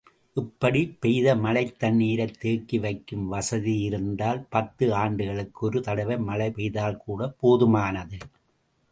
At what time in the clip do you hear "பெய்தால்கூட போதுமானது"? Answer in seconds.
6.49-8.19